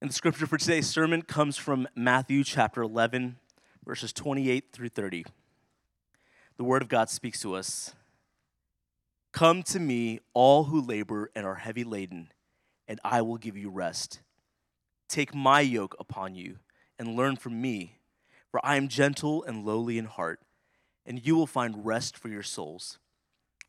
[0.00, 3.36] And the scripture for today's sermon comes from Matthew chapter 11,
[3.84, 5.24] verses 28 through 30.
[6.56, 7.96] The word of God speaks to us
[9.32, 12.30] Come to me, all who labor and are heavy laden,
[12.86, 14.20] and I will give you rest.
[15.08, 16.58] Take my yoke upon you
[16.96, 17.98] and learn from me,
[18.52, 20.38] for I am gentle and lowly in heart,
[21.04, 23.00] and you will find rest for your souls.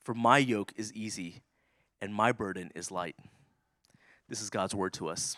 [0.04, 1.42] For my yoke is easy
[2.00, 3.16] and my burden is light.
[4.28, 5.36] This is God's word to us.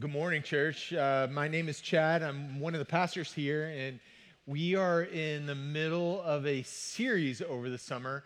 [0.00, 0.92] Good morning, church.
[0.92, 2.24] Uh, my name is Chad.
[2.24, 4.00] I'm one of the pastors here, and
[4.44, 8.24] we are in the middle of a series over the summer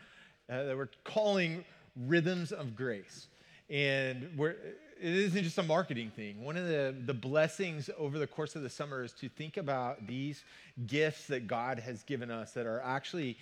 [0.48, 1.66] uh, that we're calling
[2.06, 3.26] Rhythms of Grace.
[3.68, 6.42] And we're, it isn't just a marketing thing.
[6.42, 10.06] One of the, the blessings over the course of the summer is to think about
[10.06, 10.44] these
[10.86, 13.36] gifts that God has given us that are actually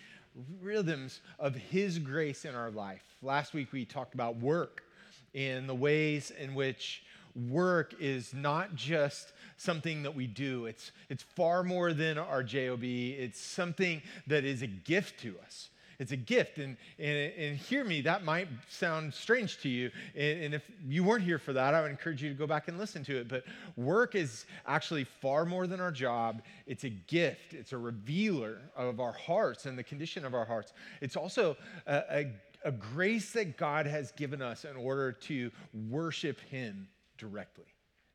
[0.60, 3.04] rhythms of His grace in our life.
[3.22, 4.82] Last week we talked about work
[5.32, 7.04] and the ways in which
[7.36, 12.84] work is not just something that we do, it's, it's far more than our JOB.
[12.84, 15.68] It's something that is a gift to us.
[15.98, 16.58] It's a gift.
[16.58, 19.90] And, and, and hear me, that might sound strange to you.
[20.14, 22.68] And, and if you weren't here for that, I would encourage you to go back
[22.68, 23.28] and listen to it.
[23.28, 23.44] But
[23.76, 26.42] work is actually far more than our job.
[26.66, 30.72] It's a gift, it's a revealer of our hearts and the condition of our hearts.
[31.00, 32.32] It's also a, a,
[32.64, 35.50] a grace that God has given us in order to
[35.88, 37.66] worship Him directly.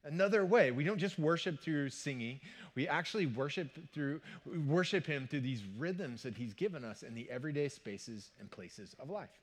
[0.03, 2.39] Another way, we don't just worship through singing,
[2.73, 7.13] we actually worship through we worship him through these rhythms that he's given us in
[7.13, 9.39] the everyday spaces and places of life.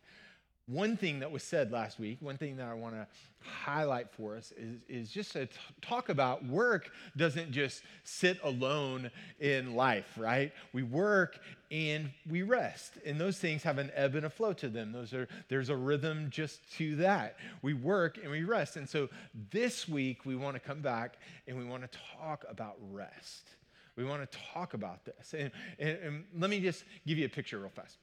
[0.69, 3.07] One thing that was said last week, one thing that I want to
[3.41, 5.49] highlight for us is, is just to
[5.81, 9.11] talk about work doesn't just sit alone
[9.41, 10.53] in life, right?
[10.75, 12.99] We work and we rest.
[13.07, 14.93] And those things have an ebb and a flow to them.
[14.93, 17.37] Those are there's a rhythm just to that.
[17.63, 18.77] We work and we rest.
[18.77, 19.09] And so
[19.51, 21.17] this week we want to come back
[21.47, 23.49] and we want to talk about rest.
[23.97, 25.33] We want to talk about this.
[25.33, 27.97] And, and, and let me just give you a picture real fast.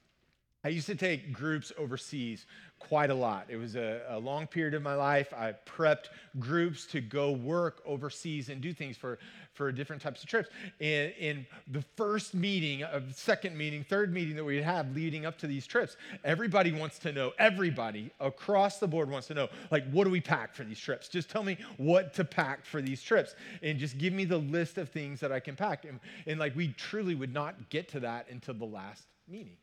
[0.66, 2.44] I used to take groups overseas
[2.80, 3.46] quite a lot.
[3.48, 5.32] It was a, a, long period of my life.
[5.32, 6.08] I prepped
[6.40, 9.20] groups to go work overseas and do things for,
[9.54, 10.48] for different types of trips.
[10.80, 15.46] And in the first meeting, second meeting, third meeting that we'd have leading up to
[15.46, 20.02] these trips, everybody wants to know, everybody across the board wants to know, like, what
[20.02, 21.06] do we pack for these trips?
[21.06, 23.36] Just tell me what to pack for these trips.
[23.62, 25.84] And just give me the list of things that I can pack.
[25.84, 29.58] And, and like, we truly would not get to that until the last meeting.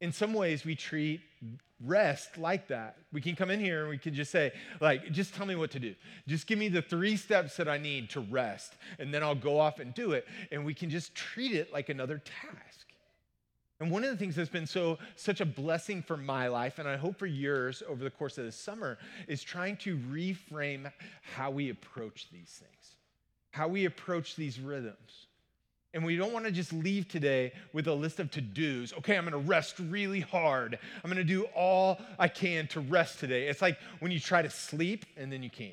[0.00, 1.20] In some ways, we treat
[1.84, 2.96] rest like that.
[3.12, 5.70] We can come in here and we can just say, like, just tell me what
[5.72, 5.94] to do.
[6.26, 9.58] Just give me the three steps that I need to rest, and then I'll go
[9.58, 10.26] off and do it.
[10.50, 12.86] And we can just treat it like another task.
[13.78, 16.88] And one of the things that's been so such a blessing for my life, and
[16.88, 18.96] I hope for yours over the course of the summer,
[19.28, 20.90] is trying to reframe
[21.20, 22.96] how we approach these things,
[23.50, 25.26] how we approach these rhythms.
[25.96, 28.92] And we don't want to just leave today with a list of to dos.
[28.98, 30.78] Okay, I'm going to rest really hard.
[31.02, 33.48] I'm going to do all I can to rest today.
[33.48, 35.72] It's like when you try to sleep and then you can't.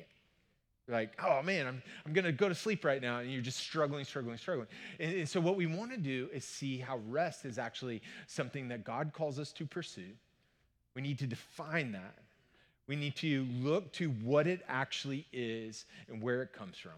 [0.88, 3.18] You're like, oh man, I'm, I'm going to go to sleep right now.
[3.18, 4.68] And you're just struggling, struggling, struggling.
[4.98, 8.68] And, and so, what we want to do is see how rest is actually something
[8.68, 10.12] that God calls us to pursue.
[10.94, 12.16] We need to define that.
[12.86, 16.92] We need to look to what it actually is and where it comes from.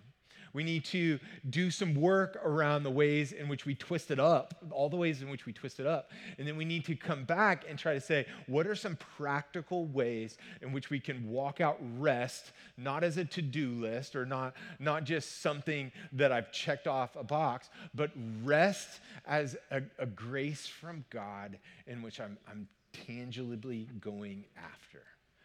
[0.57, 4.55] We need to do some work around the ways in which we twist it up,
[4.71, 6.13] all the ways in which we twist it up.
[6.39, 9.85] And then we need to come back and try to say, what are some practical
[9.85, 14.25] ways in which we can walk out rest, not as a to do list or
[14.25, 18.13] not, not just something that I've checked off a box, but
[18.43, 25.03] rest as a, a grace from God in which I'm, I'm tangibly going after.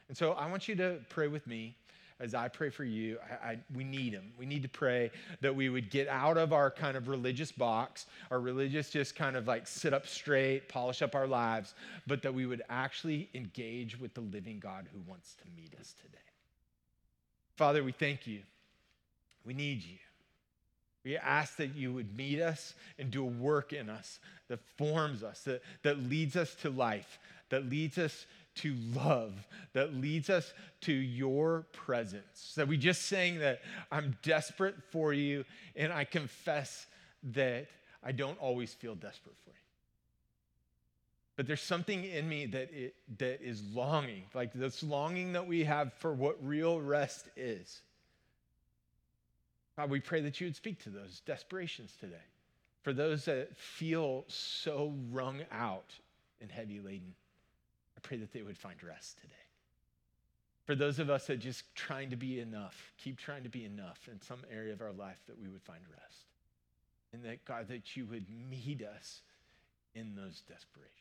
[0.07, 1.75] And so I want you to pray with me
[2.21, 4.31] as I pray for you, I, I, we need them.
[4.37, 5.11] We need to pray
[5.41, 9.35] that we would get out of our kind of religious box, our religious just kind
[9.35, 11.73] of like sit up straight, polish up our lives,
[12.05, 15.93] but that we would actually engage with the living God who wants to meet us
[16.01, 16.17] today.
[17.57, 18.41] Father, we thank you.
[19.43, 19.97] We need you.
[21.03, 24.19] We ask that you would meet us and do a work in us
[24.49, 27.17] that forms us, that, that leads us to life,
[27.49, 29.33] that leads us to love
[29.73, 32.53] that leads us to your presence.
[32.55, 33.61] That we just saying that
[33.91, 35.45] I'm desperate for you,
[35.75, 36.87] and I confess
[37.33, 37.67] that
[38.03, 39.55] I don't always feel desperate for you.
[41.37, 45.63] But there's something in me that, it, that is longing, like this longing that we
[45.63, 47.81] have for what real rest is.
[49.77, 52.15] God, we pray that you would speak to those desperations today.
[52.83, 55.93] For those that feel so wrung out
[56.41, 57.13] and heavy laden.
[58.03, 59.33] I pray that they would find rest today.
[60.65, 63.99] For those of us that just trying to be enough, keep trying to be enough
[64.11, 66.25] in some area of our life, that we would find rest.
[67.13, 69.21] And that, God, that you would meet us
[69.95, 70.95] in those desperations.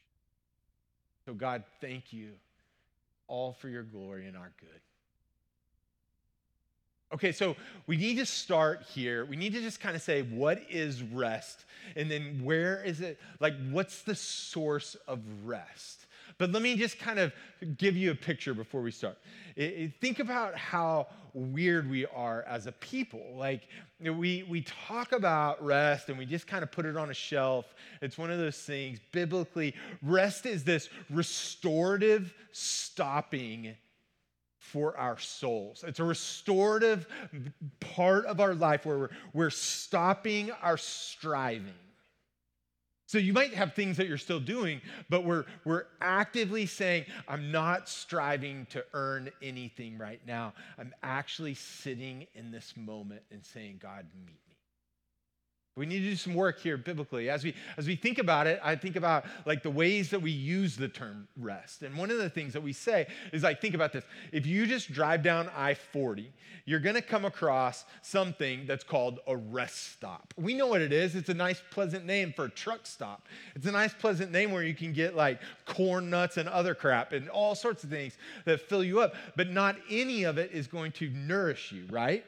[1.25, 2.31] So, God, thank you
[3.29, 4.81] all for your glory and our good.
[7.13, 7.57] Okay, so
[7.87, 9.25] we need to start here.
[9.25, 11.65] We need to just kind of say, what is rest?
[11.97, 13.19] And then where is it?
[13.41, 16.07] Like, what's the source of rest?
[16.41, 17.35] But let me just kind of
[17.77, 19.19] give you a picture before we start.
[20.01, 23.35] think about how weird we are as a people.
[23.37, 23.69] Like,
[24.01, 27.67] we, we talk about rest and we just kind of put it on a shelf.
[28.01, 29.01] It's one of those things.
[29.13, 33.77] Biblically, rest is this restorative stopping
[34.57, 35.85] for our souls.
[35.87, 37.07] It's a restorative
[37.81, 41.75] part of our life where we're, we're stopping our striving.
[43.11, 47.51] So you might have things that you're still doing, but we're, we're actively saying, I'm
[47.51, 50.55] not striving to earn anything right now.
[50.79, 54.50] I'm actually sitting in this moment and saying, God, meet me.
[55.77, 57.31] We need to do some work here biblically.
[57.31, 60.33] As we as we think about it, I think about like the ways that we
[60.33, 61.83] use the term rest.
[61.83, 64.05] And one of the things that we say is like think about this.
[64.33, 66.27] If you just drive down I-40,
[66.65, 70.35] you're going to come across something that's called a rest stop.
[70.37, 71.15] We know what it is.
[71.15, 73.29] It's a nice pleasant name for a truck stop.
[73.55, 77.13] It's a nice pleasant name where you can get like corn nuts and other crap
[77.13, 80.67] and all sorts of things that fill you up, but not any of it is
[80.67, 82.25] going to nourish you, right?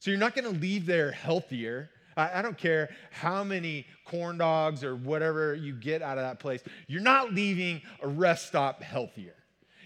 [0.00, 4.38] So you're not going to leave there healthier I, I don't care how many corn
[4.38, 8.82] dogs or whatever you get out of that place, you're not leaving a rest stop
[8.82, 9.34] healthier.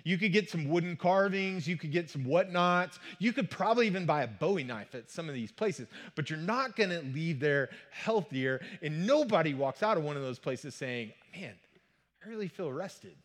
[0.04, 4.06] You could get some wooden carvings, you could get some whatnots, you could probably even
[4.06, 7.68] buy a bowie knife at some of these places, but you're not gonna leave there
[7.90, 8.60] healthier.
[8.80, 11.52] And nobody walks out of one of those places saying, Man,
[12.24, 13.16] I really feel rested.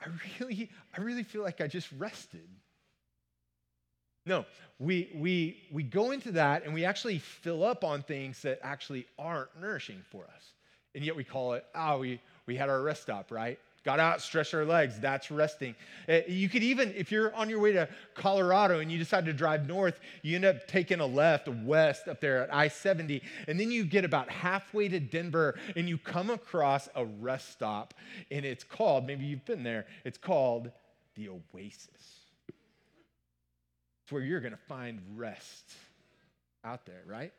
[0.00, 0.08] I
[0.40, 2.48] really, I really feel like I just rested.
[4.26, 4.44] No,
[4.78, 9.06] we, we, we go into that and we actually fill up on things that actually
[9.18, 10.52] aren't nourishing for us.
[10.94, 13.58] And yet we call it, oh, we, we had our rest stop, right?
[13.82, 15.74] Got out, stretched our legs, that's resting.
[16.06, 19.32] Uh, you could even, if you're on your way to Colorado and you decide to
[19.32, 23.58] drive north, you end up taking a left, west up there at I 70, and
[23.58, 27.94] then you get about halfway to Denver and you come across a rest stop,
[28.30, 30.70] and it's called, maybe you've been there, it's called
[31.14, 32.19] the Oasis.
[34.10, 35.72] It's where you're going to find rest
[36.64, 37.32] out there, right?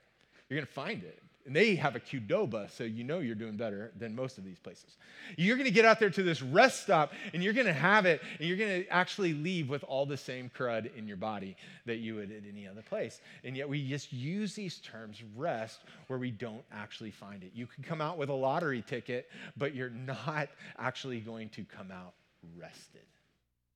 [0.48, 1.22] You're going to find it.
[1.46, 4.58] And they have a Qdoba, so you know you're doing better than most of these
[4.58, 4.96] places.
[5.36, 8.06] You're going to get out there to this rest stop, and you're going to have
[8.06, 11.58] it, and you're going to actually leave with all the same crud in your body
[11.88, 13.20] that you would at any other place.
[13.44, 17.52] And yet we just use these terms rest where we don't actually find it.
[17.54, 20.48] You could come out with a lottery ticket, but you're not
[20.80, 22.14] actually going to come out
[22.58, 23.02] rested.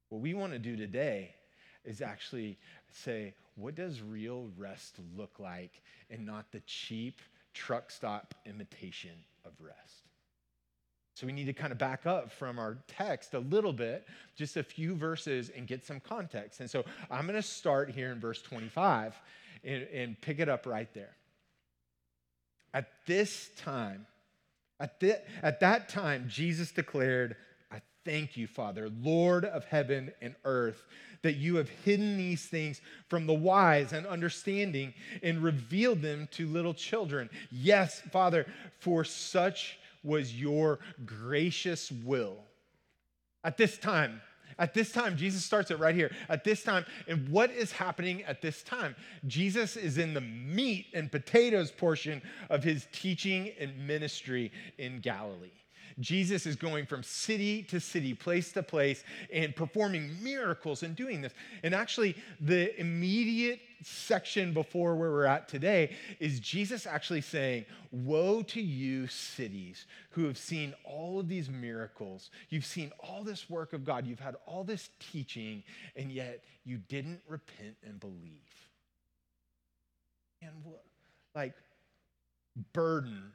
[0.08, 1.36] What we want to do today
[1.86, 2.58] is actually
[2.92, 7.22] say, what does real rest look like and not the cheap
[7.54, 9.16] truck stop imitation
[9.46, 10.06] of rest?
[11.16, 14.06] So we need to kind of back up from our text a little bit,
[14.36, 16.60] just a few verses, and get some context.
[16.60, 19.16] And so I'm going to start here in verse 25
[19.64, 21.16] and, and pick it up right there.
[22.74, 24.06] At this time,
[24.78, 25.02] at,
[25.42, 27.38] at that time, Jesus declared,
[28.06, 30.86] thank you, Father, Lord of heaven and earth
[31.24, 36.48] that you have hidden these things from the wise and understanding and revealed them to
[36.48, 37.30] little children.
[37.50, 38.46] Yes, Father,
[38.80, 42.38] for such was your gracious will.
[43.44, 44.22] At this time,
[44.58, 46.12] at this time, Jesus starts it right here.
[46.30, 48.96] At this time, and what is happening at this time?
[49.26, 55.50] Jesus is in the meat and potatoes portion of his teaching and ministry in Galilee.
[56.00, 61.22] Jesus is going from city to city, place to place, and performing miracles and doing
[61.22, 61.34] this.
[61.64, 68.42] And actually, the immediate section before where we're at today is Jesus actually saying, Woe
[68.44, 72.30] to you, cities, who have seen all of these miracles.
[72.50, 74.06] You've seen all this work of God.
[74.06, 75.64] You've had all this teaching,
[75.96, 78.42] and yet you didn't repent and believe.
[80.42, 80.52] And
[81.34, 81.54] like,
[82.74, 83.32] burden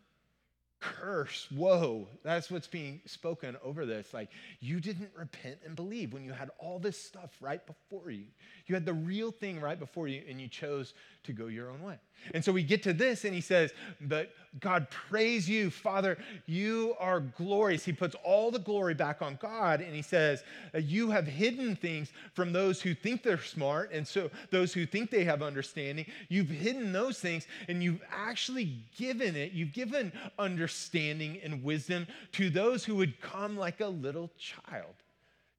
[0.80, 2.08] curse, woe.
[2.22, 4.12] That's what's being spoken over this.
[4.12, 8.24] Like, you didn't repent and believe when you had all this stuff right before you.
[8.66, 10.94] You had the real thing right before you, and you chose
[11.24, 11.98] to go your own way.
[12.34, 16.94] And so we get to this, and he says, But God, praise you, Father, you
[16.98, 17.84] are glorious.
[17.84, 20.42] He puts all the glory back on God, and he says,
[20.74, 24.86] uh, You have hidden things from those who think they're smart, and so those who
[24.86, 26.06] think they have understanding.
[26.28, 32.50] You've hidden those things, and you've actually given it, you've given understanding and wisdom to
[32.50, 34.94] those who would come like a little child.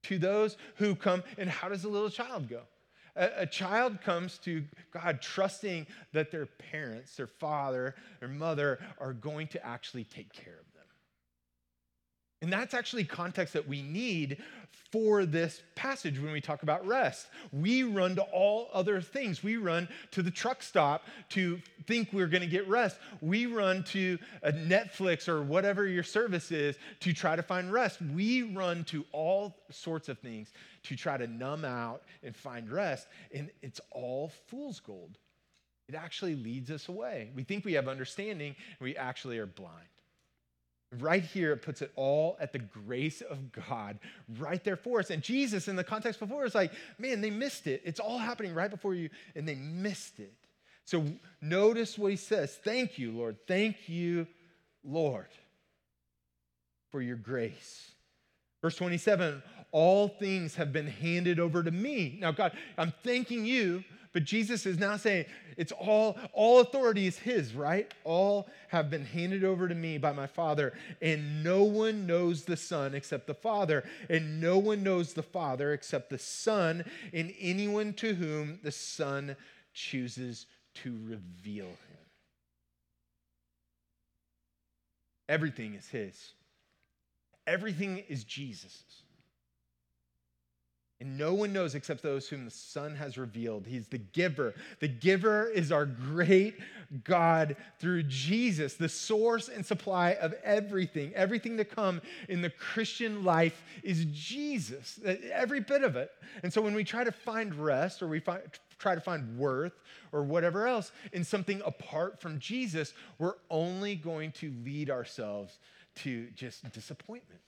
[0.03, 1.23] to those who come.
[1.37, 2.61] And how does a little child go?
[3.15, 9.13] A, a, child comes to God trusting that their parents, their father, their mother are
[9.13, 10.70] going to actually take care of them.
[12.41, 14.37] And that's actually context that we need
[14.91, 17.27] for this passage when we talk about rest.
[17.51, 19.43] We run to all other things.
[19.43, 22.97] We run to the truck stop to think we're going to get rest.
[23.21, 28.01] We run to Netflix or whatever your service is to try to find rest.
[28.01, 30.51] We run to all sorts of things
[30.83, 33.07] to try to numb out and find rest.
[33.33, 35.19] And it's all fool's gold.
[35.87, 37.29] It actually leads us away.
[37.35, 39.87] We think we have understanding, and we actually are blind.
[40.99, 43.97] Right here, it puts it all at the grace of God
[44.39, 45.09] right there for us.
[45.09, 47.81] And Jesus, in the context before, is like, man, they missed it.
[47.85, 50.33] It's all happening right before you, and they missed it.
[50.83, 51.05] So
[51.41, 53.37] notice what he says Thank you, Lord.
[53.47, 54.27] Thank you,
[54.83, 55.29] Lord,
[56.91, 57.91] for your grace.
[58.61, 62.17] Verse 27 All things have been handed over to me.
[62.19, 65.25] Now, God, I'm thanking you but Jesus is now saying,
[65.61, 67.93] it's all, all authority is his, right?
[68.03, 72.57] All have been handed over to me by my Father, and no one knows the
[72.57, 77.93] Son except the Father, and no one knows the Father except the Son, and anyone
[77.93, 79.35] to whom the Son
[79.71, 81.77] chooses to reveal him.
[85.29, 86.33] Everything is his.
[87.45, 89.00] Everything is Jesus's.
[91.01, 93.65] And no one knows except those whom the Son has revealed.
[93.65, 94.53] He's the giver.
[94.81, 96.59] The giver is our great
[97.03, 101.11] God through Jesus, the source and supply of everything.
[101.15, 104.99] Everything to come in the Christian life is Jesus,
[105.33, 106.11] every bit of it.
[106.43, 108.43] And so when we try to find rest or we find,
[108.77, 109.73] try to find worth
[110.11, 115.57] or whatever else in something apart from Jesus, we're only going to lead ourselves
[115.95, 117.41] to just disappointment.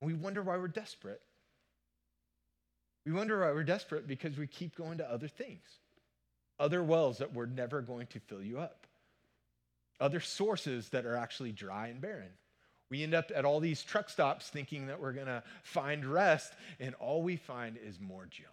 [0.00, 1.20] We wonder why we're desperate.
[3.04, 5.78] We wonder why we're desperate because we keep going to other things,
[6.58, 8.86] other wells that were never going to fill you up,
[10.00, 12.30] other sources that are actually dry and barren.
[12.90, 16.52] We end up at all these truck stops thinking that we're going to find rest,
[16.80, 18.50] and all we find is more junk.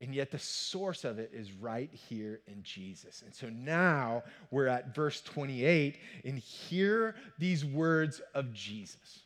[0.00, 3.22] And yet, the source of it is right here in Jesus.
[3.22, 4.22] And so now
[4.52, 9.20] we're at verse 28, and hear these words of Jesus.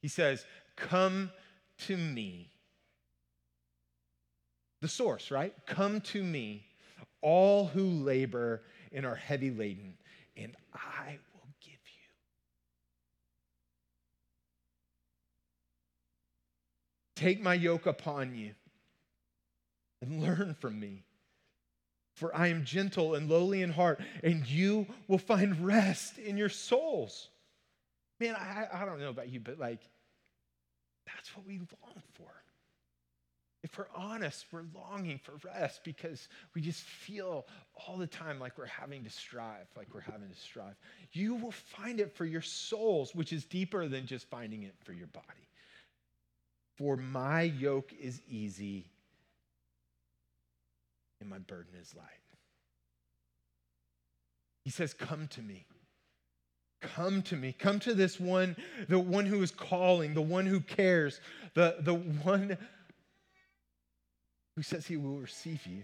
[0.00, 0.44] He says,
[0.76, 1.32] Come
[1.86, 2.51] to me
[4.82, 5.54] the source, right?
[5.64, 6.66] Come to me,
[7.22, 9.94] all who labor and are heavy laden,
[10.36, 11.78] and I will give you.
[17.16, 18.54] Take my yoke upon you
[20.02, 21.04] and learn from me.
[22.16, 26.50] For I am gentle and lowly in heart, and you will find rest in your
[26.50, 27.28] souls.
[28.20, 29.80] Man, I, I don't know about you, but like,
[31.06, 32.41] that's what we long for
[33.72, 38.58] if we're honest, we're longing for rest because we just feel all the time like
[38.58, 40.74] we're having to strive, like we're having to strive.
[41.12, 44.92] You will find it for your souls, which is deeper than just finding it for
[44.92, 45.26] your body.
[46.76, 48.90] For my yoke is easy
[51.20, 52.06] and my burden is light.
[54.64, 55.64] He says, Come to me.
[56.82, 57.54] Come to me.
[57.58, 58.56] Come to this one,
[58.88, 61.20] the one who is calling, the one who cares,
[61.54, 62.58] the, the one
[64.56, 65.82] who says he will receive you.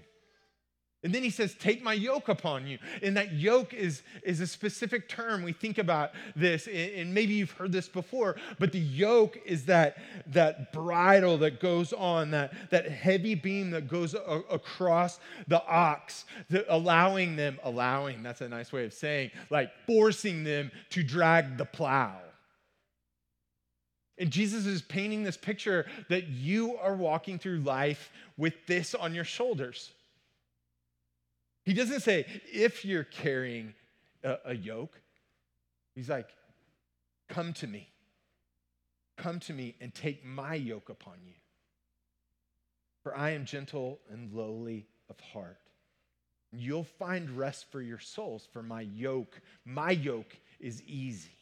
[1.05, 2.79] And then he says, Take my yoke upon you.
[3.03, 5.45] And that yoke is, is a specific term.
[5.45, 9.99] We think about this, and maybe you've heard this before, but the yoke is that,
[10.27, 16.25] that bridle that goes on, that, that heavy beam that goes a- across the ox,
[16.51, 21.59] the, allowing them, allowing, that's a nice way of saying, like forcing them to drag
[21.59, 22.17] the plow.
[24.19, 29.15] And Jesus is painting this picture that you are walking through life with this on
[29.15, 29.93] your shoulders.
[31.65, 33.75] He doesn't say, if you're carrying
[34.25, 35.01] a, a yoke,
[35.95, 36.29] he's like,
[37.29, 37.89] come to me.
[39.17, 41.35] Come to me and take my yoke upon you.
[43.03, 45.59] For I am gentle and lowly of heart.
[46.53, 51.38] You'll find rest for your souls, for my yoke, my yoke is easy.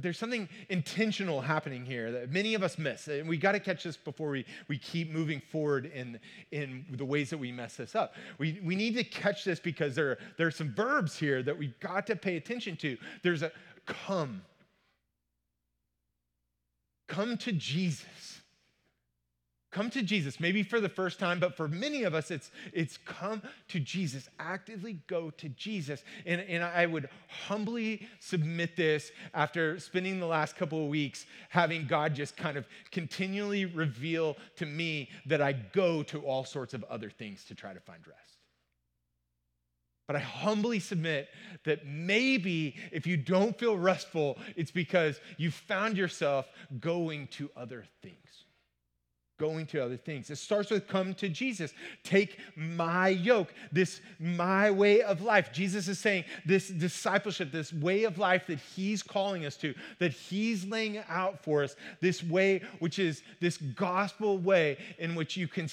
[0.00, 3.06] But there's something intentional happening here that many of us miss.
[3.06, 6.18] And we got to catch this before we, we keep moving forward in,
[6.52, 8.14] in the ways that we mess this up.
[8.38, 11.78] We, we need to catch this because there, there are some verbs here that we've
[11.80, 12.96] got to pay attention to.
[13.22, 13.52] There's a
[13.84, 14.40] come.
[17.06, 18.29] Come to Jesus.
[19.70, 22.96] Come to Jesus, maybe for the first time, but for many of us, it's, it's
[22.96, 24.28] come to Jesus.
[24.38, 26.02] Actively go to Jesus.
[26.26, 27.08] And, and I would
[27.46, 32.66] humbly submit this after spending the last couple of weeks having God just kind of
[32.90, 37.72] continually reveal to me that I go to all sorts of other things to try
[37.72, 38.20] to find rest.
[40.08, 41.28] But I humbly submit
[41.64, 46.48] that maybe if you don't feel restful, it's because you found yourself
[46.80, 48.16] going to other things.
[49.40, 50.28] Going to other things.
[50.28, 51.72] It starts with come to Jesus.
[52.04, 55.50] Take my yoke, this my way of life.
[55.50, 60.12] Jesus is saying this discipleship, this way of life that he's calling us to, that
[60.12, 65.48] he's laying out for us, this way which is this gospel way in which you
[65.48, 65.68] can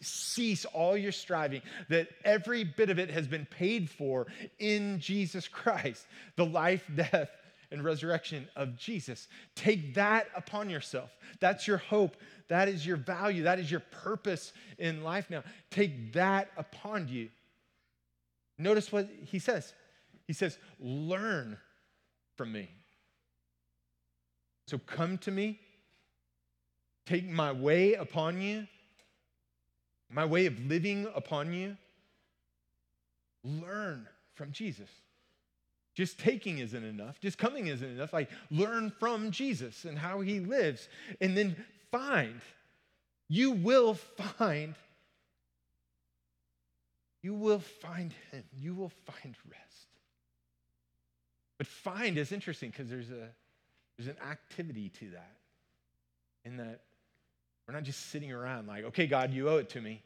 [0.00, 4.26] cease all your striving, that every bit of it has been paid for
[4.58, 7.30] in Jesus Christ, the life, death,
[7.72, 9.28] and resurrection of Jesus.
[9.54, 11.10] Take that upon yourself.
[11.40, 12.16] That's your hope.
[12.48, 13.44] That is your value.
[13.44, 15.42] That is your purpose in life now.
[15.70, 17.30] Take that upon you.
[18.58, 19.72] Notice what he says.
[20.26, 21.58] He says, Learn
[22.36, 22.68] from me.
[24.66, 25.60] So come to me,
[27.04, 28.66] take my way upon you,
[30.08, 31.76] my way of living upon you,
[33.44, 34.88] learn from Jesus.
[35.94, 37.20] Just taking isn't enough.
[37.20, 38.12] Just coming isn't enough.
[38.12, 40.88] Like, learn from Jesus and how he lives.
[41.20, 41.56] And then
[41.90, 42.40] find,
[43.28, 44.74] you will find,
[47.22, 48.44] you will find him.
[48.58, 49.86] You will find rest.
[51.58, 53.28] But find is interesting because there's, a,
[53.96, 55.36] there's an activity to that.
[56.44, 56.80] In that
[57.68, 60.02] we're not just sitting around like, okay, God, you owe it to me.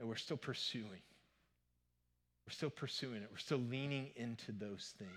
[0.00, 1.02] And we're still pursuing.
[2.46, 3.28] We're still pursuing it.
[3.30, 5.10] We're still leaning into those things.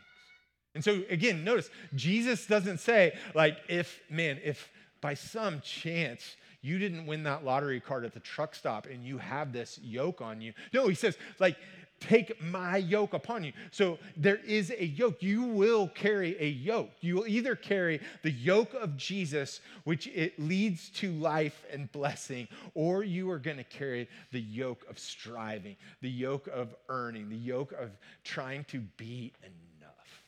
[0.76, 4.70] And so, again, notice Jesus doesn't say, like, if, man, if
[5.02, 9.18] by some chance you didn't win that lottery card at the truck stop and you
[9.18, 10.54] have this yoke on you.
[10.74, 11.58] No, he says, like,
[12.00, 13.54] take my yoke upon you.
[13.72, 15.22] So there is a yoke.
[15.22, 16.92] You will carry a yoke.
[17.02, 22.48] You will either carry the yoke of Jesus, which it leads to life and blessing,
[22.74, 27.36] or you are going to carry the yoke of striving, the yoke of earning, the
[27.36, 27.92] yoke of
[28.24, 30.24] trying to be enough,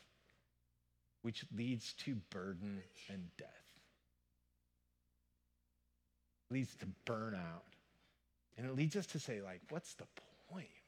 [1.21, 3.47] which leads to burden and death.
[6.51, 7.62] Leads to burnout.
[8.58, 10.28] And it leads us to say, like, what's the point?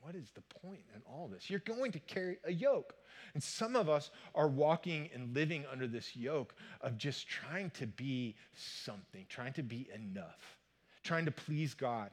[0.02, 1.50] What is the point in all this?
[1.50, 2.96] You're going to carry a yoke.
[3.34, 7.86] And some of us are walking and living under this yoke of just trying to
[7.86, 10.58] be something, trying to be enough,
[11.04, 12.10] trying to please God,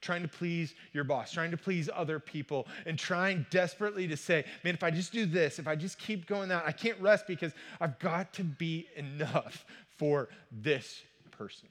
[0.00, 4.44] trying to please your boss, trying to please other people, and trying desperately to say,
[4.62, 7.26] man, if I just do this, if I just keep going that, I can't rest
[7.26, 9.64] because I've got to be enough
[9.96, 11.68] for this person.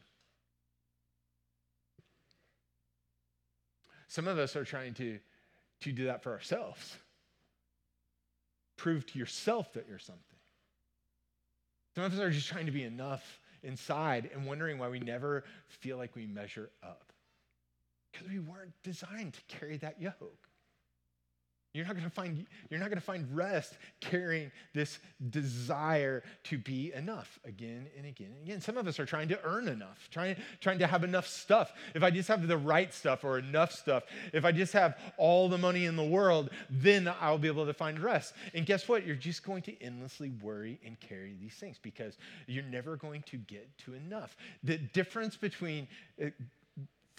[4.08, 5.19] Some of us are trying to
[5.81, 6.97] to do that for ourselves.
[8.77, 10.23] Prove to yourself that you're something.
[11.95, 15.43] Some of us are just trying to be enough inside and wondering why we never
[15.67, 17.11] feel like we measure up.
[18.11, 20.47] Because we weren't designed to carry that yoke.
[21.73, 26.57] You're not going to find you're not going to find rest carrying this desire to
[26.57, 28.60] be enough again and again and again.
[28.60, 31.71] Some of us are trying to earn enough, trying trying to have enough stuff.
[31.95, 34.03] If I just have the right stuff or enough stuff,
[34.34, 37.73] if I just have all the money in the world, then I'll be able to
[37.73, 38.34] find rest.
[38.53, 39.05] And guess what?
[39.05, 43.38] You're just going to endlessly worry and carry these things because you're never going to
[43.38, 44.36] get to enough.
[44.63, 45.88] The difference between
[46.21, 46.31] uh,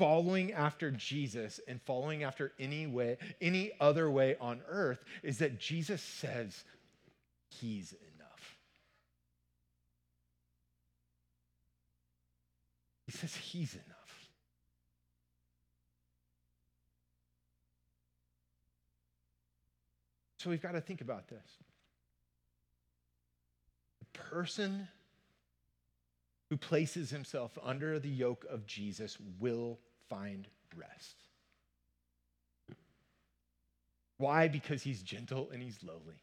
[0.03, 5.61] following after Jesus and following after any way, any other way on earth is that
[5.61, 6.65] Jesus says
[7.49, 8.59] he's enough.
[13.07, 13.87] He says he's enough.
[20.39, 21.47] So we've got to think about this.
[24.01, 24.89] The person
[26.51, 29.79] who places himself under the yoke of Jesus will
[30.13, 30.47] find
[30.77, 31.17] rest.
[34.19, 34.49] Why?
[34.49, 36.21] Because he's gentle and he's lowly.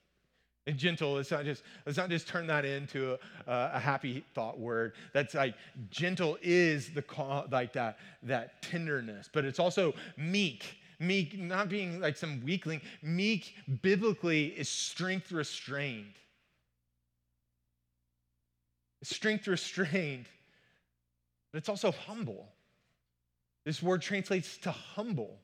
[0.67, 4.60] And gentle, let's not just, let's not just turn that into a, a happy thought
[4.60, 4.93] word.
[5.13, 5.56] That's like
[5.89, 7.04] gentle is the
[7.52, 10.78] like that, that tenderness, but it's also meek.
[10.99, 12.82] Meek, not being like some weakling.
[13.02, 16.13] Meek biblically is strength restrained
[19.04, 20.25] strength restrained,
[21.52, 22.49] but it's also humble.
[23.70, 25.38] This word translates to humble.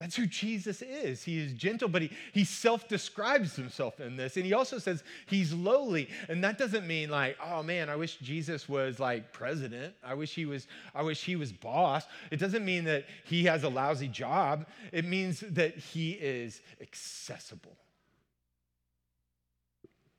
[0.00, 1.22] That's who Jesus is.
[1.22, 4.36] He is gentle, but he, he self describes himself in this.
[4.36, 6.08] And he also says he's lowly.
[6.28, 9.94] And that doesn't mean like, oh man, I wish Jesus was like president.
[10.02, 12.06] I wish he was, I wish he was boss.
[12.32, 14.66] It doesn't mean that he has a lousy job.
[14.90, 17.76] It means that he is accessible.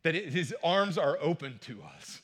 [0.04, 2.23] That it, his arms are open to us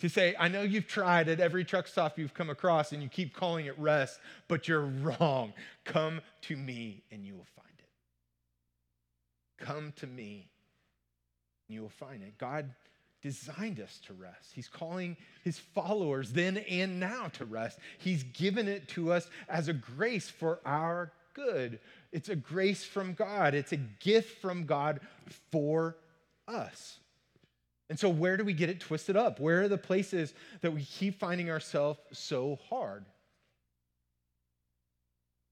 [0.00, 3.08] to say, I know you've tried at every truck stop you've come across and you
[3.08, 5.52] keep calling it rest, but you're wrong.
[5.84, 9.64] Come to me and you will find it.
[9.64, 10.48] Come to me
[11.68, 12.36] and you will find it.
[12.38, 12.74] God
[13.22, 14.52] designed us to rest.
[14.54, 17.78] He's calling his followers then and now to rest.
[17.98, 21.78] He's given it to us as a grace for our good.
[22.12, 25.00] It's a grace from God, it's a gift from God
[25.50, 25.96] for
[26.48, 26.98] us.
[27.90, 29.40] And so, where do we get it twisted up?
[29.40, 33.04] Where are the places that we keep finding ourselves so hard?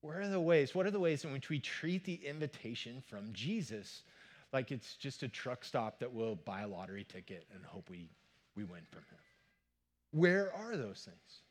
[0.02, 0.72] Where are the ways?
[0.72, 4.02] What are the ways in which we treat the invitation from Jesus
[4.52, 8.08] like it's just a truck stop that we'll buy a lottery ticket and hope we,
[8.54, 9.18] we win from him?
[10.12, 11.42] Where are those things?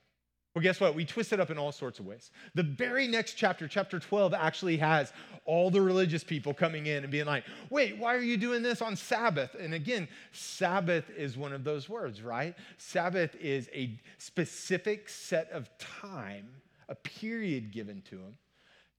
[0.57, 0.95] Well, guess what?
[0.95, 2.31] We twist it up in all sorts of ways.
[2.55, 5.13] The very next chapter, chapter 12, actually has
[5.45, 8.81] all the religious people coming in and being like, wait, why are you doing this
[8.81, 9.55] on Sabbath?
[9.59, 12.55] And again, Sabbath is one of those words, right?
[12.79, 16.49] Sabbath is a specific set of time,
[16.89, 18.35] a period given to them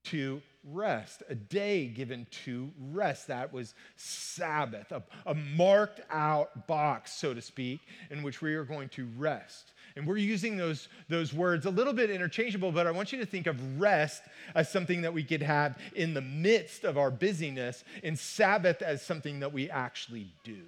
[0.05, 3.27] to rest, a day given to rest.
[3.27, 8.65] That was Sabbath, a, a marked out box, so to speak, in which we are
[8.65, 9.73] going to rest.
[9.99, 13.27] And we're using those, those words a little bit interchangeable, but I want you to
[13.27, 14.23] think of rest
[14.55, 19.03] as something that we could have in the midst of our busyness, and Sabbath as
[19.03, 20.61] something that we actually do.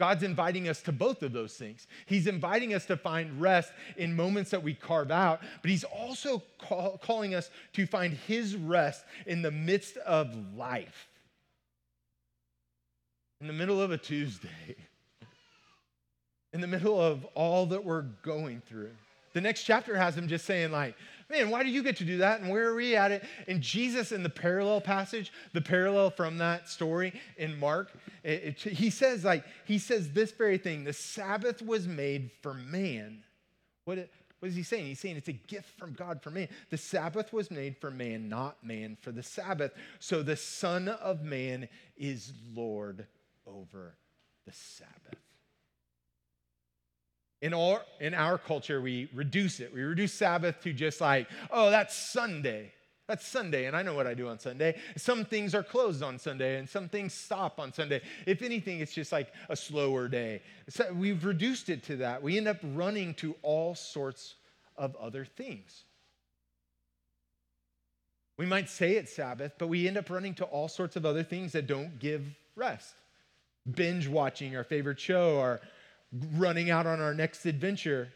[0.00, 1.86] God's inviting us to both of those things.
[2.06, 6.42] He's inviting us to find rest in moments that we carve out, but He's also
[6.58, 11.06] call, calling us to find His rest in the midst of life.
[13.40, 14.74] In the middle of a Tuesday,
[16.52, 18.90] in the middle of all that we're going through.
[19.32, 20.94] The next chapter has him just saying, like,
[21.30, 22.40] man, why do you get to do that?
[22.40, 23.24] And where are we at it?
[23.48, 27.90] And Jesus, in the parallel passage, the parallel from that story in Mark,
[28.22, 32.52] it, it, he says, like, he says this very thing the Sabbath was made for
[32.52, 33.24] man.
[33.86, 34.06] What,
[34.40, 34.84] what is he saying?
[34.84, 36.48] He's saying it's a gift from God for man.
[36.68, 39.72] The Sabbath was made for man, not man for the Sabbath.
[40.00, 43.06] So the Son of Man is Lord
[43.46, 43.94] over
[44.44, 45.21] the Sabbath.
[47.42, 49.74] In our, in our culture, we reduce it.
[49.74, 52.72] We reduce Sabbath to just like, oh, that's Sunday.
[53.08, 54.80] That's Sunday, and I know what I do on Sunday.
[54.96, 58.00] Some things are closed on Sunday, and some things stop on Sunday.
[58.26, 60.40] If anything, it's just like a slower day.
[60.68, 62.22] So we've reduced it to that.
[62.22, 64.36] We end up running to all sorts
[64.78, 65.82] of other things.
[68.38, 71.24] We might say it's Sabbath, but we end up running to all sorts of other
[71.24, 72.24] things that don't give
[72.54, 72.94] rest.
[73.70, 75.60] Binge watching our favorite show, or
[76.36, 78.08] running out on our next adventure.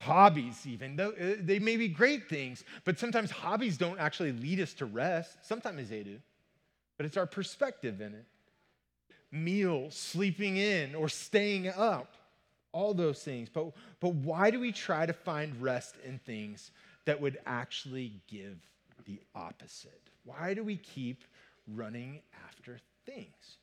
[0.00, 0.94] Hobbies, even.
[0.94, 4.86] though uh, they may be great things, but sometimes hobbies don't actually lead us to
[4.86, 5.38] rest.
[5.42, 6.18] Sometimes they do,
[6.96, 8.24] but it's our perspective in it.
[9.32, 12.14] Meals, sleeping in, or staying up,
[12.72, 13.48] all those things.
[13.52, 16.70] But, but why do we try to find rest in things
[17.04, 18.56] that would actually give
[19.04, 20.00] the opposite?
[20.24, 21.24] Why do we keep
[21.74, 23.57] running after things?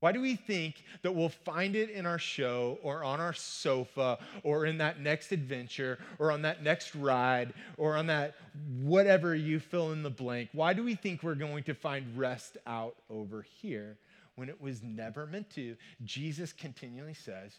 [0.00, 4.18] Why do we think that we'll find it in our show or on our sofa
[4.44, 8.36] or in that next adventure or on that next ride or on that
[8.82, 10.50] whatever you fill in the blank?
[10.52, 13.98] Why do we think we're going to find rest out over here
[14.36, 15.76] when it was never meant to?
[16.04, 17.54] Jesus continually says,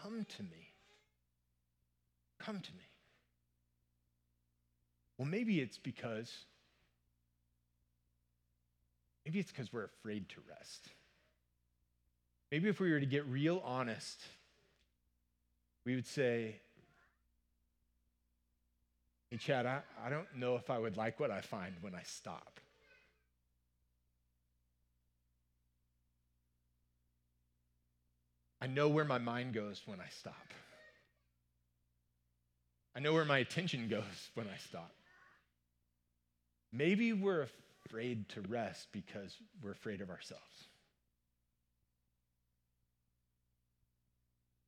[0.00, 0.70] Come to me.
[2.38, 2.84] Come to me.
[5.18, 6.32] Well, maybe it's because,
[9.24, 10.88] maybe it's because we're afraid to rest.
[12.50, 14.22] Maybe if we were to get real honest,
[15.84, 16.60] we would say,
[19.30, 22.02] Hey, Chad, I, I don't know if I would like what I find when I
[22.04, 22.60] stop.
[28.60, 30.54] I know where my mind goes when I stop.
[32.94, 34.04] I know where my attention goes
[34.34, 34.94] when I stop.
[36.72, 37.48] Maybe we're
[37.86, 40.68] afraid to rest because we're afraid of ourselves.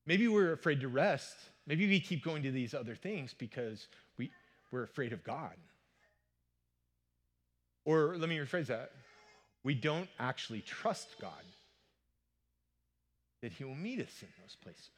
[0.06, 1.36] Maybe we're afraid to rest.
[1.66, 4.30] Maybe we keep going to these other things because we,
[4.70, 5.54] we're afraid of God.
[7.84, 8.92] Or let me rephrase that
[9.66, 11.32] we don't actually trust God
[13.42, 14.90] that He will meet us in those places,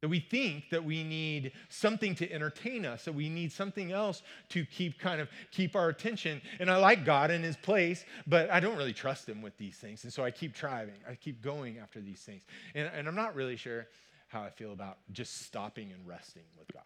[0.00, 4.22] That we think that we need something to entertain us, that we need something else
[4.50, 6.42] to keep kind of keep our attention.
[6.58, 9.76] And I like God in his place, but I don't really trust him with these
[9.76, 10.02] things.
[10.04, 12.42] And so I keep trying, I keep going after these things.
[12.74, 13.86] And, and I'm not really sure
[14.34, 16.82] how I feel about just stopping and resting with God.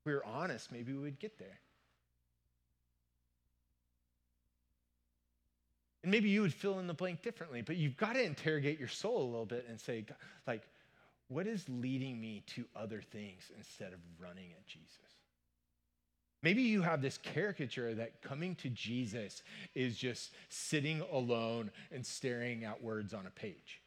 [0.00, 1.58] If we were honest, maybe we would get there.
[6.02, 8.86] And maybe you would fill in the blank differently, but you've got to interrogate your
[8.86, 10.04] soul a little bit and say,
[10.46, 10.62] like,
[11.26, 14.90] what is leading me to other things instead of running at Jesus?
[16.42, 19.42] Maybe you have this caricature that coming to Jesus
[19.74, 23.80] is just sitting alone and staring at words on a page.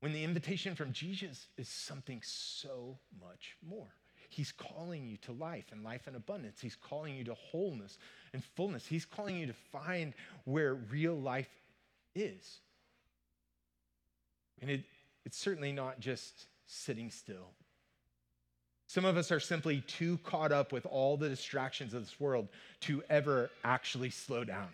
[0.00, 3.88] When the invitation from Jesus is something so much more.
[4.28, 6.60] He's calling you to life and life in abundance.
[6.60, 7.98] He's calling you to wholeness
[8.32, 8.86] and fullness.
[8.86, 11.48] He's calling you to find where real life
[12.14, 12.58] is.
[14.60, 14.84] And it,
[15.24, 17.52] it's certainly not just sitting still.
[18.88, 22.48] Some of us are simply too caught up with all the distractions of this world
[22.82, 24.68] to ever actually slow down.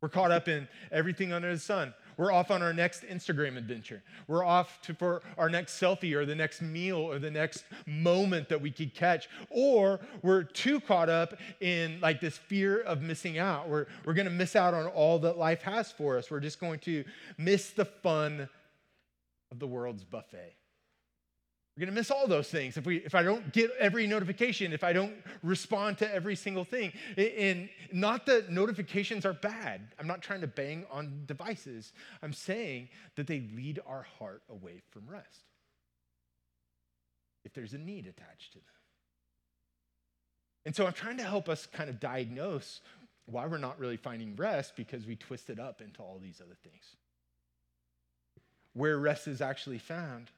[0.00, 1.94] We're caught up in everything under the sun.
[2.16, 4.02] We're off on our next Instagram adventure.
[4.26, 8.48] We're off to, for our next selfie or the next meal or the next moment
[8.48, 9.28] that we could catch.
[9.50, 13.68] Or we're too caught up in like this fear of missing out.
[13.68, 16.30] We're, we're going to miss out on all that life has for us.
[16.30, 17.04] We're just going to
[17.36, 18.48] miss the fun
[19.50, 20.54] of the world's buffet.
[21.76, 24.72] We're going to miss all those things if, we, if I don't get every notification,
[24.72, 25.12] if I don't
[25.42, 26.92] respond to every single thing.
[27.18, 29.82] And not that notifications are bad.
[29.98, 31.92] I'm not trying to bang on devices.
[32.22, 35.42] I'm saying that they lead our heart away from rest
[37.44, 38.64] if there's a need attached to them.
[40.64, 42.80] And so I'm trying to help us kind of diagnose
[43.26, 46.56] why we're not really finding rest because we twist it up into all these other
[46.64, 46.96] things
[48.72, 50.30] where rest is actually found.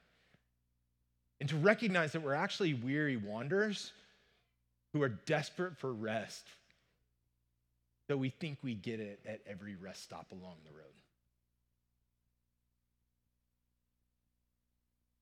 [1.39, 3.93] And to recognize that we're actually weary wanderers
[4.93, 6.45] who are desperate for rest,
[8.07, 10.85] though we think we get it at every rest stop along the road.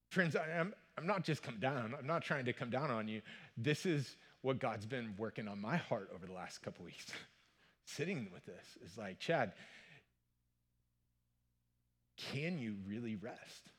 [0.10, 3.22] Friends, I'm, I'm not just come down, I'm not trying to come down on you.
[3.56, 7.06] This is what God's been working on my heart over the last couple weeks.
[7.86, 9.54] Sitting with this is like, Chad,
[12.18, 13.70] can you really rest?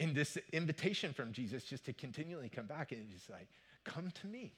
[0.00, 3.46] In this invitation from Jesus, just to continually come back and just like,
[3.84, 4.54] come to me.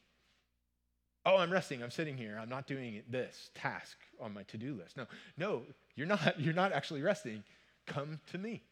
[1.27, 1.83] Oh, I'm resting.
[1.83, 2.39] I'm sitting here.
[2.41, 4.97] I'm not doing this task on my to-do list.
[4.97, 5.63] No, no,
[5.95, 6.41] you're not.
[6.41, 7.45] You're not actually resting.
[7.87, 8.63] Come to me.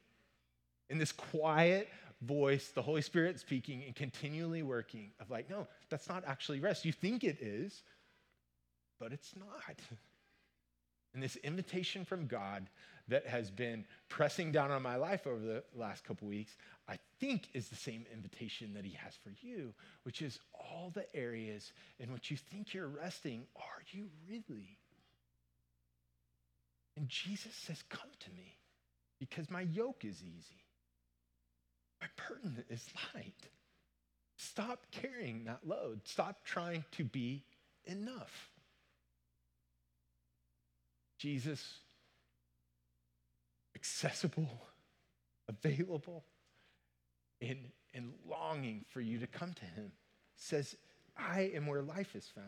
[0.89, 1.89] In this quiet
[2.23, 6.85] voice, the Holy Spirit speaking and continually working of like, no, that's not actually rest.
[6.85, 7.83] You think it is,
[8.99, 9.79] but it's not.
[11.13, 12.69] And this invitation from God
[13.11, 16.57] that has been pressing down on my life over the last couple weeks,
[16.89, 21.05] I think is the same invitation that he has for you, which is all the
[21.15, 24.79] areas in which you think you're resting, are you really?
[26.97, 28.57] And Jesus says, Come to me
[29.19, 30.65] because my yoke is easy,
[32.01, 33.49] my burden is light.
[34.37, 36.01] Stop carrying that load.
[36.05, 37.45] Stop trying to be
[37.85, 38.51] enough.
[41.19, 41.81] Jesus,
[43.81, 44.67] accessible,
[45.49, 46.25] available,
[47.41, 47.59] and,
[47.95, 49.91] and longing for you to come to him,
[50.37, 50.77] says,
[51.17, 52.47] I am where life is found.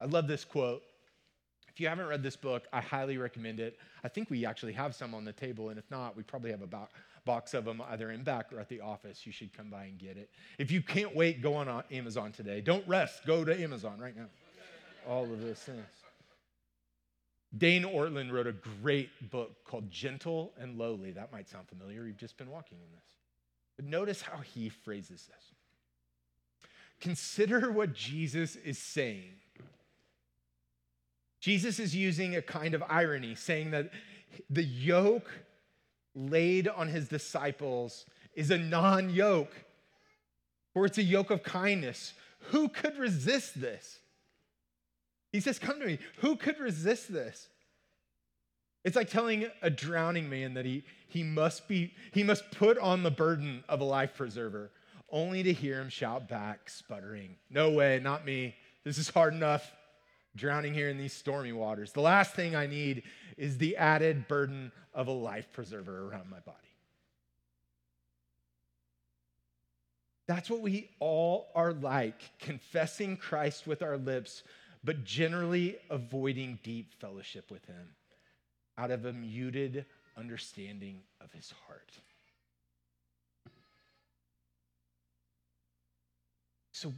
[0.00, 0.82] I love this quote.
[1.68, 3.78] If you haven't read this book, I highly recommend it.
[4.04, 6.62] I think we actually have some on the table, and if not, we probably have
[6.62, 6.88] a
[7.24, 9.24] box of them either in back or at the office.
[9.24, 10.30] You should come by and get it.
[10.58, 12.60] If you can't wait, go on uh, Amazon today.
[12.60, 14.26] Don't rest, go to Amazon right now.
[15.08, 16.01] All of those things.
[17.56, 21.12] Dane Ortlund wrote a great book called Gentle and Lowly.
[21.12, 22.06] That might sound familiar.
[22.06, 23.04] You've just been walking in this.
[23.76, 26.70] But notice how he phrases this.
[27.00, 29.34] Consider what Jesus is saying.
[31.40, 33.90] Jesus is using a kind of irony, saying that
[34.48, 35.28] the yoke
[36.14, 39.52] laid on his disciples is a non yoke,
[40.74, 42.14] or it's a yoke of kindness.
[42.50, 43.98] Who could resist this?
[45.32, 45.98] He says, Come to me.
[46.18, 47.48] Who could resist this?
[48.84, 53.02] It's like telling a drowning man that he, he, must be, he must put on
[53.02, 54.70] the burden of a life preserver,
[55.10, 58.56] only to hear him shout back, sputtering, No way, not me.
[58.84, 59.72] This is hard enough
[60.34, 61.92] drowning here in these stormy waters.
[61.92, 63.04] The last thing I need
[63.36, 66.58] is the added burden of a life preserver around my body.
[70.26, 74.42] That's what we all are like, confessing Christ with our lips,
[74.84, 77.94] but generally avoiding deep fellowship with him
[78.78, 79.84] out of a muted,
[80.16, 81.92] understanding of his heart.
[86.72, 86.92] So,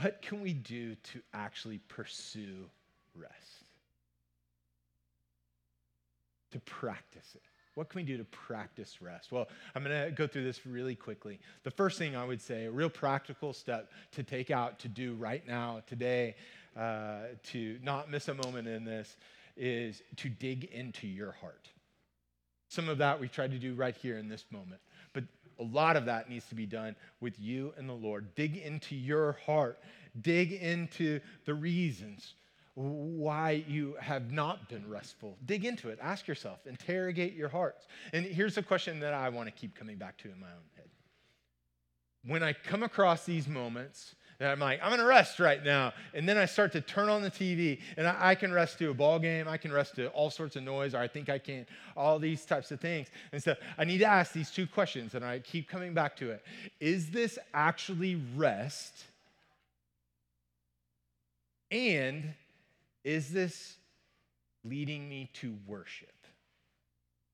[0.00, 2.68] what can we do to actually pursue
[3.14, 3.64] rest?
[6.52, 7.42] To practice it.
[7.74, 9.30] What can we do to practice rest?
[9.30, 9.46] Well,
[9.76, 11.38] I'm going to go through this really quickly.
[11.62, 15.14] The first thing I would say, a real practical step to take out to do
[15.14, 16.34] right now, today,
[16.76, 19.16] uh, to not miss a moment in this,
[19.56, 21.68] is to dig into your heart.
[22.68, 24.80] Some of that we tried to do right here in this moment,
[25.12, 25.24] but
[25.58, 28.34] a lot of that needs to be done with you and the Lord.
[28.34, 29.80] Dig into your heart,
[30.20, 32.34] dig into the reasons
[32.74, 35.36] why you have not been restful.
[35.46, 35.98] Dig into it.
[36.00, 37.88] Ask yourself, interrogate your hearts.
[38.12, 40.62] And here's a question that I want to keep coming back to in my own
[40.76, 40.86] head.
[42.24, 45.92] When I come across these moments, that I'm like, I'm gonna rest right now.
[46.14, 48.90] And then I start to turn on the TV and I, I, can rest to
[48.90, 51.38] a ball game, I can rest to all sorts of noise, or I think I
[51.38, 53.08] can, all these types of things.
[53.32, 56.30] And so I need to ask these two questions, and I keep coming back to
[56.30, 56.44] it.
[56.78, 59.04] Is this actually rest?
[61.70, 62.34] And
[63.04, 63.76] is this
[64.64, 66.17] leading me to worship?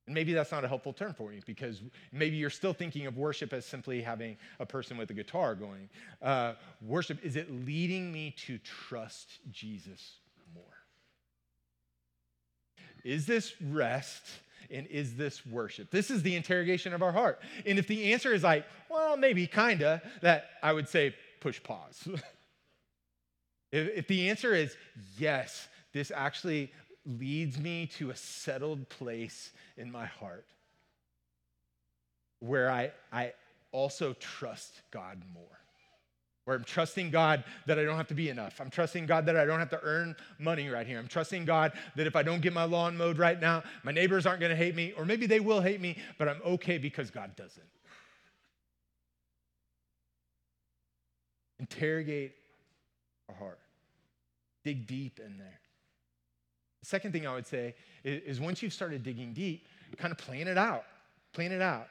[0.07, 1.81] And maybe that's not a helpful term for you because
[2.13, 5.89] maybe you're still thinking of worship as simply having a person with a guitar going.
[6.21, 10.17] Uh, worship, is it leading me to trust Jesus
[10.55, 10.65] more?
[13.03, 14.23] Is this rest
[14.71, 15.91] and is this worship?
[15.91, 17.41] This is the interrogation of our heart.
[17.65, 22.07] And if the answer is like, well, maybe, kinda, that I would say push pause.
[23.73, 24.77] if, if the answer is
[25.19, 26.73] yes, this actually
[27.07, 30.47] leads me to a settled place in my heart
[32.41, 33.33] where I, I
[33.73, 35.43] also trust God more.
[36.45, 38.61] Where I'm trusting God that I don't have to be enough.
[38.61, 40.99] I'm trusting God that I don't have to earn money right here.
[40.99, 44.27] I'm trusting God that if I don't get my lawn mowed right now, my neighbors
[44.27, 47.11] aren't going to hate me, or maybe they will hate me, but I'm okay because
[47.11, 47.65] God doesn't.
[51.59, 52.35] Interrogate
[53.31, 53.59] our heart,
[54.65, 55.61] dig deep in there.
[56.85, 59.67] Second thing I would say is, is once you've started digging deep,
[59.97, 60.85] kind of plan it out.
[61.33, 61.89] Plan it out.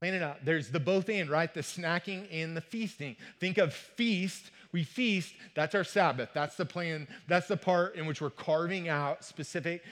[0.00, 0.44] Plan it out.
[0.44, 1.52] There's the both and, right?
[1.52, 3.16] The snacking and the feasting.
[3.40, 4.50] Think of feast.
[4.72, 6.28] We feast, that's our Sabbath.
[6.34, 7.08] That's the plan.
[7.28, 9.82] That's the part in which we're carving out specific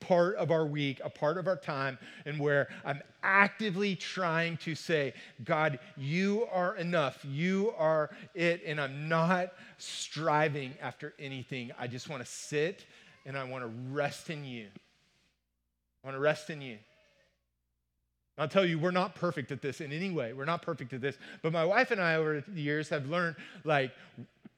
[0.00, 4.74] part of our week, a part of our time, and where I'm actively trying to
[4.74, 7.24] say, God, you are enough.
[7.24, 8.62] You are it.
[8.66, 11.70] And I'm not striving after anything.
[11.78, 12.84] I just want to sit
[13.26, 14.66] and I want to rest in you.
[16.02, 16.78] I want to rest in you.
[18.38, 20.32] I'll tell you, we're not perfect at this in any way.
[20.32, 21.16] We're not perfect at this.
[21.42, 23.92] But my wife and I, over the years, have learned like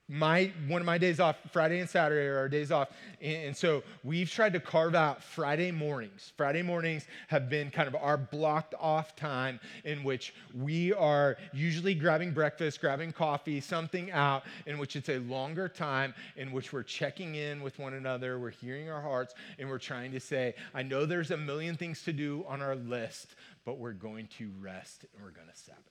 [0.08, 2.90] my one of my days off friday and saturday are our days off.
[3.22, 6.32] And, so we've tried to carve out friday mornings.
[6.36, 11.94] Friday mornings have been kind of our blocked off time in which we are usually
[11.94, 16.82] grabbing breakfast grabbing coffee something out in which it's a longer time in which we're
[16.82, 20.82] checking in with one another we're hearing our hearts and we're trying to say i
[20.82, 25.06] know there's a million things to do on our list but we're going to rest
[25.14, 25.82] and we're going to sabbath.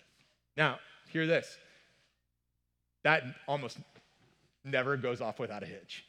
[0.55, 1.57] Now hear this.
[3.03, 3.77] That almost
[4.63, 6.05] never goes off without a hitch.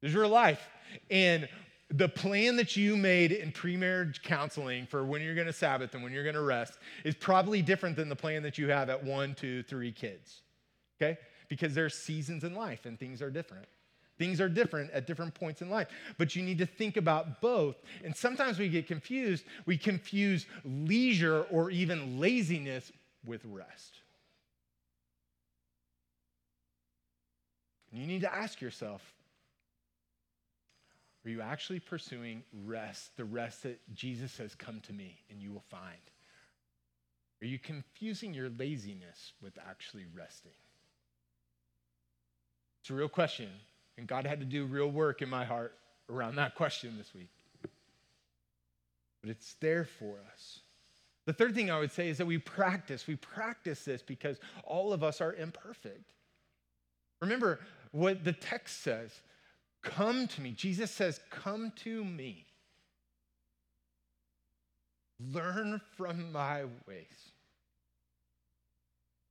[0.00, 0.68] There's your life.
[1.10, 1.48] And
[1.90, 6.02] the plan that you made in pre-marriage counseling for when you're going to Sabbath and
[6.02, 9.02] when you're going to rest is probably different than the plan that you have at
[9.02, 10.42] one, two, three kids.
[11.00, 11.18] Okay?
[11.48, 13.66] Because there's seasons in life and things are different.
[14.18, 15.86] Things are different at different points in life,
[16.18, 17.76] but you need to think about both.
[18.04, 19.44] And sometimes we get confused.
[19.64, 22.90] We confuse leisure or even laziness
[23.24, 24.00] with rest.
[27.92, 29.02] You need to ask yourself
[31.28, 35.52] are you actually pursuing rest, the rest that Jesus says, Come to me and you
[35.52, 36.00] will find?
[37.42, 40.52] Are you confusing your laziness with actually resting?
[42.80, 43.48] It's a real question,
[43.98, 45.74] and God had to do real work in my heart
[46.08, 47.28] around that question this week.
[49.20, 50.60] But it's there for us.
[51.26, 53.06] The third thing I would say is that we practice.
[53.06, 56.14] We practice this because all of us are imperfect.
[57.20, 57.60] Remember,
[57.92, 59.10] what the text says
[59.82, 60.50] come to me.
[60.52, 62.44] Jesus says, Come to me.
[65.32, 67.32] Learn from my ways.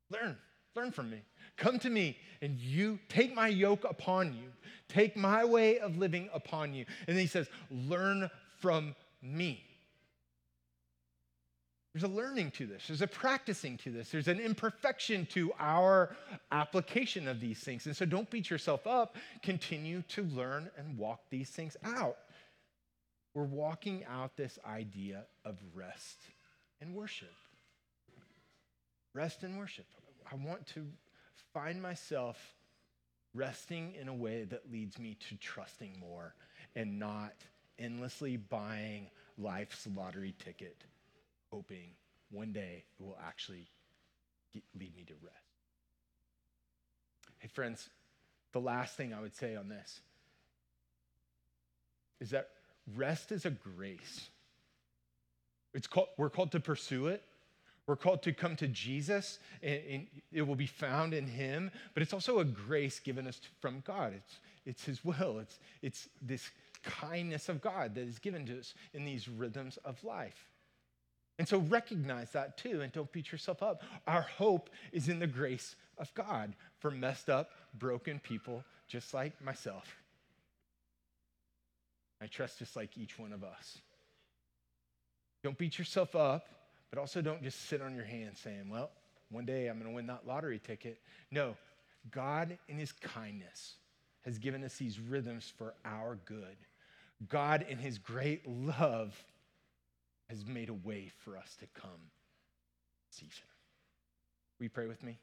[0.10, 0.38] Learn,
[0.76, 1.22] learn from me.
[1.56, 4.50] Come to me and you take my yoke upon you.
[4.89, 6.86] Take my way of living upon you.
[7.08, 8.29] And then he says, Learn
[8.60, 9.63] from me.
[11.98, 16.15] There's a learning to this, there's a practicing to this, there's an imperfection to our
[16.52, 17.87] application of these things.
[17.87, 19.15] And so don't beat yourself up.
[19.41, 22.17] Continue to learn and walk these things out.
[23.33, 26.19] we're walking out this idea of rest
[26.81, 27.33] and worship.
[29.15, 29.87] Rest and worship.
[30.31, 30.85] I want to
[31.52, 32.37] find myself
[33.33, 36.35] resting in a way that leads me to trusting more
[36.75, 37.33] and not
[37.79, 40.83] endlessly buying life's lottery ticket,
[41.52, 41.89] hoping
[42.31, 43.67] one day it will actually
[44.54, 45.35] get, lead me to rest.
[47.39, 47.89] Hey, friends,
[48.52, 50.02] the last thing I would say on this
[52.19, 52.50] is that
[52.95, 54.29] rest is a grace.
[55.73, 57.23] It's called, we're called to pursue it.
[57.85, 61.71] We're called to come to Jesus, and, and, it will be found in Him.
[61.93, 64.13] But it's also a grace given us from God.
[64.13, 65.39] It's, it's His will.
[65.39, 66.50] It's, it's this
[66.83, 70.48] kindness of God that is given to us in these rhythms of life.
[71.40, 73.83] And so recognize that too, and don't beat yourself up.
[74.08, 79.40] Our hope is in the grace of God for messed up, broken people just like
[79.44, 79.98] myself.
[82.21, 83.77] I trust just like each one of us.
[85.44, 86.48] Don't beat yourself up,
[86.90, 88.90] but also don't just sit on your hands saying, well,
[89.29, 91.00] one day I'm going to win that lottery ticket.
[91.31, 91.56] No,
[92.10, 93.75] God, in His kindness,
[94.25, 96.58] has given us these rhythms for our good.
[97.29, 99.15] God, in His great love,
[100.30, 102.12] has made a way for us to come
[103.10, 103.48] see Him.
[104.60, 105.17] Will you pray with me?